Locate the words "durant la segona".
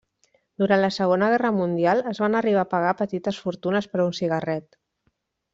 0.61-1.27